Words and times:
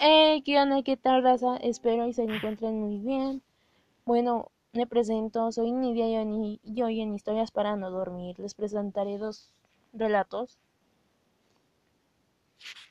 Hey, 0.00 0.42
¿qué 0.44 0.58
onda? 0.60 0.82
¿Qué 0.82 0.96
tal, 0.96 1.22
raza? 1.22 1.56
Espero 1.58 2.06
y 2.06 2.12
se 2.12 2.22
encuentren 2.22 2.80
muy 2.80 2.98
bien. 2.98 3.42
Bueno, 4.06 4.50
me 4.72 4.86
presento, 4.86 5.52
soy 5.52 5.72
Nidia 5.72 6.08
y 6.62 6.82
hoy 6.82 7.00
en 7.00 7.14
Historias 7.14 7.50
para 7.50 7.76
no 7.76 7.90
dormir 7.90 8.38
les 8.38 8.54
presentaré 8.54 9.18
dos 9.18 9.52
relatos. 9.92 10.58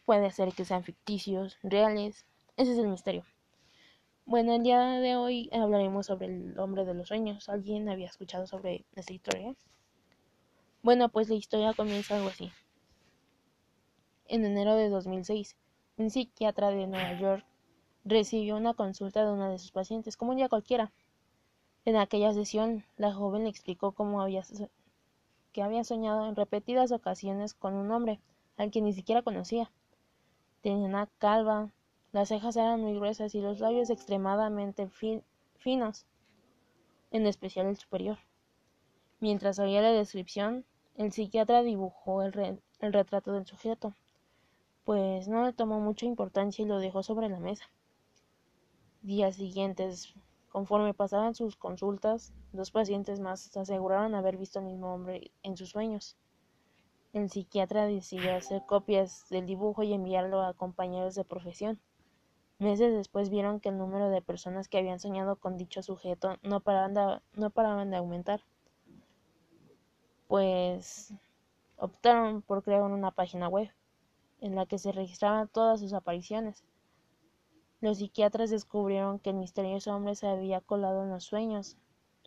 Puede 0.06 0.32
ser 0.32 0.54
que 0.54 0.66
sean 0.66 0.84
ficticios, 0.84 1.58
reales, 1.62 2.26
ese 2.56 2.74
es 2.74 2.80
el 2.80 2.88
misterio. 2.88 3.24
Bueno, 4.26 4.54
el 4.54 4.62
día 4.62 4.80
de 5.00 5.16
hoy 5.16 5.50
hablaremos 5.52 6.06
sobre 6.06 6.28
el 6.28 6.60
hombre 6.60 6.86
de 6.86 6.94
los 6.94 7.08
sueños. 7.08 7.50
¿Alguien 7.50 7.90
había 7.90 8.08
escuchado 8.08 8.46
sobre 8.46 8.86
esta 8.96 9.14
historia? 9.14 9.56
Bueno, 10.82 11.10
pues 11.10 11.30
la 11.30 11.36
historia 11.36 11.74
comienza 11.74 12.16
algo 12.16 12.30
así. 12.30 12.52
En 14.28 14.46
enero 14.46 14.76
de 14.76 14.90
2006, 14.90 15.56
un 15.98 16.12
psiquiatra 16.12 16.70
de 16.70 16.86
Nueva 16.86 17.20
York 17.20 17.46
recibió 18.06 18.56
una 18.56 18.76
consulta 18.76 19.26
de 19.26 19.32
una 19.32 19.50
de 19.50 19.58
sus 19.58 19.72
pacientes, 19.72 20.16
como 20.16 20.32
un 20.32 20.38
día 20.38 20.48
cualquiera. 20.48 20.92
En 21.86 21.96
aquella 21.96 22.34
sesión, 22.34 22.86
la 22.98 23.14
joven 23.14 23.44
le 23.44 23.50
explicó 23.50 23.94
cómo 23.94 24.22
había 24.22 24.44
que 25.54 25.64
había 25.64 25.84
soñado 25.84 26.28
en 26.28 26.36
repetidas 26.36 26.92
ocasiones 26.92 27.56
con 27.56 27.74
un 27.74 27.92
hombre 27.92 28.20
al 28.58 28.70
que 28.70 28.82
ni 28.82 28.94
siquiera 28.94 29.24
conocía. 29.24 29.72
Tenía 30.62 30.86
una 30.86 31.08
calva, 31.18 31.72
las 32.12 32.30
cejas 32.30 32.56
eran 32.58 32.82
muy 32.82 32.94
gruesas 32.94 33.34
y 33.34 33.42
los 33.42 33.60
labios 33.60 33.90
extremadamente 33.90 34.88
finos, 35.56 36.06
en 37.10 37.26
especial 37.26 37.66
el 37.66 37.78
superior. 37.78 38.20
Mientras 39.20 39.58
oía 39.58 39.82
la 39.82 39.92
descripción, 39.92 40.64
el 40.96 41.12
psiquiatra 41.12 41.64
dibujó 41.64 42.22
el 42.22 42.34
retrato 42.80 43.32
del 43.32 43.48
sujeto 43.48 43.96
pues 44.88 45.28
no 45.28 45.44
le 45.44 45.52
tomó 45.52 45.82
mucha 45.82 46.06
importancia 46.06 46.64
y 46.64 46.66
lo 46.66 46.80
dejó 46.80 47.04
sobre 47.04 47.28
la 47.28 47.42
mesa. 47.42 47.70
Días 49.02 49.36
siguientes, 49.36 50.14
conforme 50.48 50.94
pasaban 50.94 51.36
sus 51.36 51.58
consultas, 51.58 52.32
dos 52.54 52.72
pacientes 52.72 53.20
más 53.20 53.58
aseguraron 53.58 54.16
haber 54.16 54.38
visto 54.38 54.60
al 54.60 54.66
mismo 54.66 54.94
hombre 54.94 55.32
en 55.44 55.58
sus 55.58 55.72
sueños. 55.72 56.16
El 57.12 57.30
psiquiatra 57.30 57.86
decidió 57.86 58.34
hacer 58.34 58.66
copias 58.66 59.28
del 59.30 59.46
dibujo 59.46 59.84
y 59.84 59.92
enviarlo 59.92 60.42
a 60.42 60.54
compañeros 60.54 61.16
de 61.16 61.26
profesión. 61.26 61.82
Meses 62.58 62.94
después 62.94 63.30
vieron 63.30 63.60
que 63.60 63.68
el 63.68 63.78
número 63.78 64.10
de 64.10 64.22
personas 64.22 64.70
que 64.70 64.78
habían 64.78 65.02
soñado 65.02 65.36
con 65.36 65.58
dicho 65.58 65.84
sujeto 65.84 66.38
no 66.44 66.62
paraban 66.62 66.94
de, 66.94 67.20
no 67.34 67.50
paraban 67.50 67.92
de 67.92 67.98
aumentar. 67.98 68.40
Pues 70.30 71.14
optaron 71.76 72.42
por 72.42 72.64
crear 72.64 72.84
una 72.84 73.12
página 73.12 73.50
web 73.50 73.70
en 74.42 74.56
la 74.56 74.66
que 74.66 74.78
se 74.78 74.92
registraban 74.92 75.48
todas 75.48 75.80
sus 75.80 75.94
apariciones. 75.94 76.64
Los 77.80 78.00
psiquiatras 78.00 78.50
descubrieron 78.50 79.20
que 79.20 79.30
el 79.30 79.36
misterioso 79.36 79.96
hombre 79.96 80.16
se 80.16 80.28
había 80.28 80.62
colado 80.62 81.04
en 81.04 81.10
los 81.10 81.24
sueños 81.24 81.78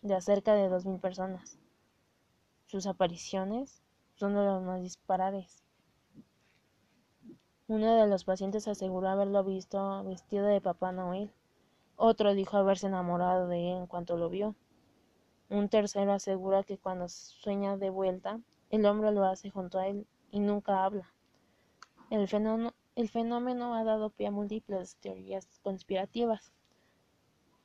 de 0.02 0.20
cerca 0.20 0.54
de 0.54 0.68
dos 0.68 0.86
mil 0.86 1.00
personas. 1.00 1.58
Sus 2.66 2.86
apariciones 2.86 3.82
son 4.14 4.34
de 4.34 4.44
los 4.44 4.62
más 4.62 4.80
disparares. 4.80 5.64
Uno 7.66 7.94
de 7.94 8.06
los 8.06 8.24
pacientes 8.24 8.68
aseguró 8.68 9.08
haberlo 9.08 9.44
visto 9.44 10.04
vestido 10.04 10.46
de 10.46 10.60
Papá 10.60 10.92
Noel. 10.92 11.32
Otro 11.96 12.34
dijo 12.34 12.56
haberse 12.56 12.86
enamorado 12.86 13.48
de 13.48 13.72
él 13.72 13.78
en 13.78 13.86
cuanto 13.86 14.16
lo 14.16 14.28
vio. 14.28 14.54
Un 15.48 15.68
tercero 15.68 16.12
asegura 16.12 16.62
que 16.62 16.78
cuando 16.78 17.08
sueña 17.08 17.76
de 17.76 17.90
vuelta, 17.90 18.40
el 18.70 18.86
hombre 18.86 19.10
lo 19.10 19.24
hace 19.24 19.50
junto 19.50 19.78
a 19.78 19.88
él 19.88 20.06
y 20.30 20.38
nunca 20.40 20.84
habla. 20.84 21.12
El 22.10 22.26
fenómeno, 22.26 23.74
ha 23.74 23.84
dado 23.84 24.10
pie 24.10 24.26
a 24.26 24.30
múltiples 24.32 24.96
teorías 24.96 25.60
conspirativas. 25.62 26.52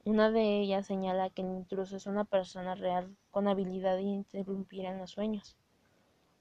Una 0.03 0.29
de 0.29 0.59
ellas 0.59 0.85
señala 0.85 1.31
que 1.31 1.41
el 1.41 1.47
intruso 1.47 1.97
es 1.97 2.05
una 2.05 2.25
persona 2.25 2.75
real 2.75 3.17
con 3.31 3.47
habilidad 3.47 3.95
de 3.95 4.03
interrumpir 4.03 4.85
en 4.85 4.99
los 4.99 5.09
sueños. 5.09 5.57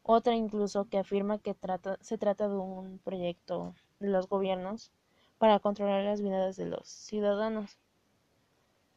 Otra 0.02 0.34
incluso 0.34 0.84
que 0.90 0.98
afirma 0.98 1.38
que 1.38 1.56
se 2.02 2.18
trata 2.18 2.46
de 2.46 2.56
un 2.56 2.98
proyecto 2.98 3.74
de 4.00 4.08
los 4.08 4.28
gobiernos 4.28 4.92
para 5.38 5.58
controlar 5.58 6.04
las 6.04 6.20
vidas 6.20 6.56
de 6.56 6.66
los 6.66 6.86
ciudadanos. 6.86 7.78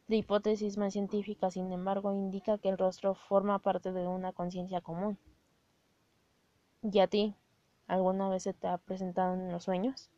La 0.06 0.16
hipótesis 0.16 0.76
más 0.76 0.92
científica, 0.92 1.50
sin 1.50 1.72
embargo, 1.72 2.12
indica 2.12 2.58
que 2.58 2.68
el 2.68 2.76
rostro 2.76 3.14
forma 3.14 3.58
parte 3.58 3.90
de 3.90 4.06
una 4.06 4.32
conciencia 4.32 4.82
común. 4.82 5.16
¿Y 6.82 6.98
a 6.98 7.06
ti? 7.06 7.34
¿Alguna 7.88 8.28
vez 8.28 8.44
se 8.44 8.52
te 8.54 8.68
ha 8.68 8.78
presentado 8.78 9.34
en 9.34 9.50
los 9.50 9.64
sueños? 9.64 10.10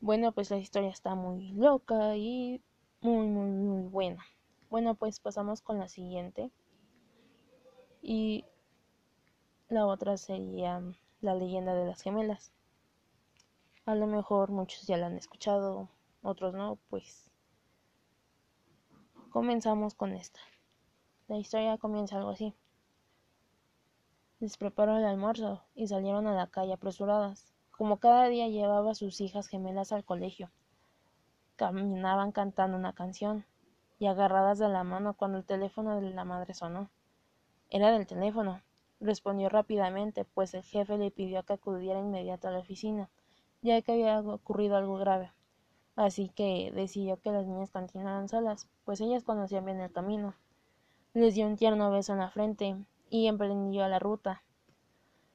Bueno, 0.00 0.32
pues 0.32 0.50
la 0.50 0.58
historia 0.58 0.90
está 0.90 1.14
muy 1.14 1.52
loca 1.52 2.16
y 2.16 2.60
muy, 3.00 3.26
muy, 3.28 3.50
muy 3.50 3.88
buena. 3.88 4.24
Bueno, 4.68 4.94
pues 4.96 5.20
pasamos 5.20 5.62
con 5.62 5.78
la 5.78 5.88
siguiente. 5.88 6.50
Y 8.02 8.44
la 9.68 9.86
otra 9.86 10.16
sería 10.16 10.82
la 11.20 11.34
leyenda 11.34 11.74
de 11.74 11.86
las 11.86 12.02
gemelas. 12.02 12.52
A 13.86 13.94
lo 13.94 14.06
mejor 14.06 14.50
muchos 14.50 14.86
ya 14.86 14.96
la 14.96 15.06
han 15.06 15.16
escuchado, 15.16 15.88
otros 16.22 16.54
no, 16.54 16.78
pues 16.88 17.30
comenzamos 19.30 19.94
con 19.94 20.14
esta. 20.14 20.40
La 21.28 21.38
historia 21.38 21.78
comienza 21.78 22.16
algo 22.16 22.30
así. 22.30 22.54
Les 24.40 24.56
preparó 24.56 24.96
el 24.96 25.04
almuerzo 25.04 25.60
y 25.74 25.88
salieron 25.88 26.26
a 26.26 26.32
la 26.32 26.46
calle 26.46 26.72
apresuradas. 26.72 27.52
Como 27.72 27.98
cada 27.98 28.26
día 28.28 28.48
llevaba 28.48 28.92
a 28.92 28.94
sus 28.94 29.20
hijas 29.20 29.48
gemelas 29.48 29.92
al 29.92 30.02
colegio. 30.02 30.50
Caminaban 31.56 32.32
cantando 32.32 32.78
una 32.78 32.94
canción 32.94 33.44
y 33.98 34.06
agarradas 34.06 34.58
de 34.58 34.70
la 34.70 34.82
mano 34.82 35.12
cuando 35.12 35.36
el 35.36 35.44
teléfono 35.44 36.00
de 36.00 36.08
la 36.12 36.24
madre 36.24 36.54
sonó. 36.54 36.88
Era 37.68 37.92
del 37.92 38.06
teléfono. 38.06 38.62
Respondió 38.98 39.50
rápidamente, 39.50 40.24
pues 40.24 40.54
el 40.54 40.62
jefe 40.62 40.96
le 40.96 41.10
pidió 41.10 41.42
que 41.42 41.52
acudiera 41.52 42.00
inmediato 42.00 42.48
a 42.48 42.52
la 42.52 42.60
oficina, 42.60 43.10
ya 43.60 43.82
que 43.82 43.92
había 43.92 44.20
ocurrido 44.20 44.76
algo 44.76 44.96
grave. 44.96 45.32
Así 45.96 46.30
que 46.30 46.72
decidió 46.74 47.20
que 47.20 47.30
las 47.30 47.46
niñas 47.46 47.70
continuaran 47.70 48.30
solas, 48.30 48.70
pues 48.86 49.02
ellas 49.02 49.22
conocían 49.22 49.66
bien 49.66 49.80
el 49.80 49.92
camino. 49.92 50.34
Les 51.12 51.34
dio 51.34 51.46
un 51.46 51.56
tierno 51.56 51.90
beso 51.90 52.14
en 52.14 52.20
la 52.20 52.30
frente 52.30 52.78
y 53.10 53.26
emprendió 53.26 53.86
la 53.88 53.98
ruta. 53.98 54.42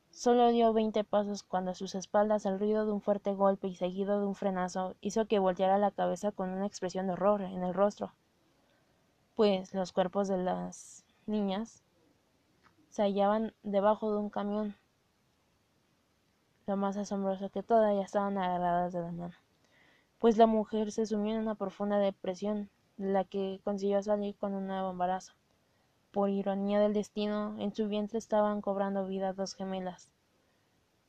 Solo 0.10 0.50
dio 0.50 0.72
veinte 0.72 1.04
pasos 1.04 1.44
cuando 1.44 1.72
a 1.72 1.76
sus 1.76 1.94
espaldas 1.94 2.46
el 2.46 2.58
ruido 2.58 2.86
de 2.86 2.94
un 2.94 3.02
fuerte 3.02 3.34
golpe 3.34 3.68
y 3.68 3.76
seguido 3.76 4.18
de 4.18 4.26
un 4.26 4.34
frenazo 4.34 4.96
hizo 5.02 5.28
que 5.28 5.40
volteara 5.40 5.78
la 5.78 5.92
cabeza 5.92 6.32
con 6.32 6.50
una 6.52 6.66
expresión 6.66 7.06
de 7.08 7.14
horror 7.14 7.42
en 7.42 7.64
el 7.64 7.74
rostro, 7.74 8.14
pues 9.36 9.74
los 9.74 9.92
cuerpos 9.92 10.30
de 10.30 10.38
las 10.38 11.04
niñas 11.26 11.84
se 12.90 13.02
hallaban 13.02 13.54
debajo 13.62 14.10
de 14.10 14.20
un 14.20 14.30
camión. 14.30 14.78
Lo 16.66 16.78
más 16.78 16.96
asombroso 16.96 17.50
que 17.50 17.62
ya 17.62 18.02
estaban 18.02 18.38
agarradas 18.38 18.94
de 18.94 19.02
la 19.02 19.12
mano, 19.12 19.36
pues 20.18 20.38
la 20.38 20.48
mujer 20.48 20.94
se 20.94 21.06
sumió 21.06 21.36
en 21.36 21.42
una 21.42 21.56
profunda 21.56 22.00
depresión, 22.00 22.70
de 22.96 23.12
la 23.12 23.26
que 23.26 23.60
consiguió 23.66 24.02
salir 24.02 24.38
con 24.38 24.54
un 24.54 24.66
nuevo 24.68 24.92
embarazo. 24.92 25.34
Por 26.16 26.30
ironía 26.30 26.80
del 26.80 26.94
destino, 26.94 27.58
en 27.60 27.76
su 27.76 27.90
vientre 27.90 28.20
estaban 28.20 28.62
cobrando 28.62 29.06
vida 29.06 29.34
dos 29.34 29.54
gemelas. 29.54 30.10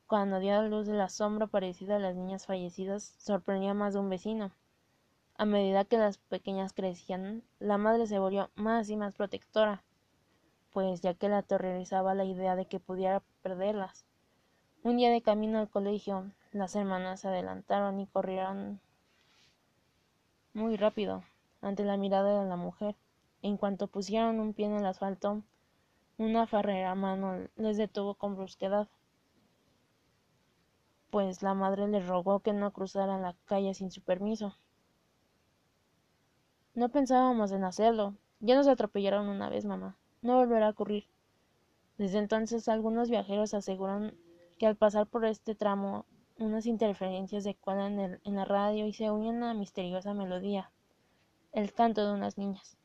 Cuando 0.09 0.41
dio 0.41 0.59
a 0.59 0.63
luz 0.63 0.89
el 0.89 1.01
asombro 1.01 1.47
parecido 1.47 1.95
a 1.95 2.01
las 2.01 2.17
niñas 2.17 2.45
fallecidas, 2.45 3.15
sorprendió 3.19 3.71
a 3.71 3.75
más 3.75 3.95
de 3.95 4.01
un 4.01 4.11
vecino. 4.11 4.51
A 5.37 5.45
medida 5.45 5.85
que 5.85 5.97
las 5.97 6.19
pequeñas 6.19 6.73
crecían, 6.73 7.45
la 7.61 7.79
madre 7.79 8.09
se 8.09 8.19
volvió 8.19 8.51
más 8.57 8.91
y 8.91 8.97
más 8.97 9.15
protectora, 9.15 9.85
pues 10.73 11.03
ya 11.03 11.15
que 11.15 11.29
la 11.29 11.39
aterrorizaba 11.39 12.13
la 12.15 12.25
idea 12.25 12.57
de 12.57 12.67
que 12.67 12.81
pudiera 12.81 13.23
perderlas. 13.43 14.05
Un 14.83 14.97
día 14.97 15.13
de 15.13 15.23
camino 15.23 15.61
al 15.61 15.71
colegio, 15.71 16.33
las 16.51 16.75
hermanas 16.75 17.21
se 17.21 17.29
adelantaron 17.29 18.01
y 18.01 18.09
corrieron 18.09 18.81
muy 20.53 20.77
rápido 20.77 21.23
ante 21.61 21.85
la 21.85 21.97
mirada 21.97 22.43
de 22.43 22.49
la 22.49 22.57
mujer. 22.57 22.97
En 23.43 23.57
cuanto 23.57 23.87
pusieron 23.87 24.41
un 24.41 24.55
pie 24.55 24.67
en 24.67 24.77
el 24.77 24.87
asfalto, 24.87 25.43
una 26.19 26.47
farrera 26.47 26.95
mano 26.95 27.47
les 27.57 27.77
detuvo 27.77 28.15
con 28.15 28.37
brusquedad, 28.37 28.89
pues 31.11 31.43
la 31.43 31.55
madre 31.55 31.87
les 31.89 32.07
rogó 32.07 32.41
que 32.41 32.53
no 32.53 32.73
cruzaran 32.73 33.23
la 33.23 33.37
calle 33.45 33.75
sin 33.75 33.91
su 33.91 34.03
permiso. 34.03 34.57
No 36.75 36.89
pensábamos 36.89 37.53
en 37.53 37.65
hacerlo. 37.65 38.15
Ya 38.41 38.55
nos 38.55 38.69
atropellaron 38.69 39.29
una 39.29 39.49
vez, 39.49 39.65
mamá. 39.65 39.97
No 40.23 40.37
volverá 40.37 40.67
a 40.67 40.71
ocurrir. 40.71 41.05
Desde 41.99 42.19
entonces 42.19 42.69
algunos 42.69 43.09
viajeros 43.09 43.55
aseguran 43.55 44.15
que 44.59 44.67
al 44.67 44.77
pasar 44.77 45.07
por 45.07 45.25
este 45.25 45.55
tramo 45.55 46.05
unas 46.39 46.67
interferencias 46.67 47.45
se 47.45 47.55
cuelan 47.55 48.21
en, 48.23 48.35
la 48.35 48.45
radio 48.45 48.87
y 48.87 48.93
se 48.93 49.11
unen 49.11 49.43
a 49.43 49.47
una 49.47 49.55
misteriosa 49.55 50.13
melodía, 50.13 50.71
el 51.53 51.73
canto 51.73 52.07
de 52.07 52.13
unas 52.13 52.37
niñas 52.37 52.77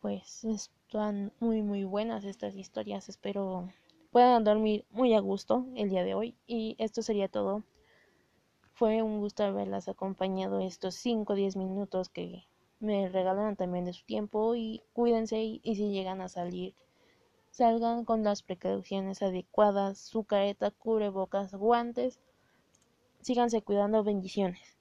pues 0.00 0.44
están 0.44 1.32
muy 1.40 1.62
muy 1.62 1.84
buenas 1.84 2.24
estas 2.24 2.54
historias 2.56 3.08
espero 3.08 3.68
puedan 4.10 4.44
dormir 4.44 4.84
muy 4.90 5.14
a 5.14 5.20
gusto 5.20 5.66
el 5.76 5.88
día 5.90 6.04
de 6.04 6.14
hoy. 6.14 6.34
Y 6.46 6.76
esto 6.78 7.02
sería 7.02 7.28
todo. 7.28 7.62
Fue 8.74 9.02
un 9.02 9.20
gusto 9.20 9.44
haberlas 9.44 9.88
acompañado 9.88 10.60
estos 10.60 10.94
5 10.96 11.32
o 11.32 11.36
10 11.36 11.56
minutos 11.56 12.08
que 12.08 12.44
me 12.80 13.08
regalaron 13.08 13.56
también 13.56 13.84
de 13.84 13.92
su 13.92 14.04
tiempo 14.04 14.54
y 14.54 14.82
cuídense 14.94 15.42
y, 15.42 15.60
y 15.62 15.76
si 15.76 15.90
llegan 15.90 16.20
a 16.20 16.28
salir 16.28 16.74
salgan 17.50 18.04
con 18.04 18.22
las 18.22 18.42
precauciones 18.42 19.22
adecuadas, 19.22 19.98
su 19.98 20.24
careta, 20.24 20.70
cubrebocas, 20.70 21.52
guantes. 21.54 22.20
Síganse 23.20 23.60
cuidando, 23.60 24.02
bendiciones. 24.02 24.79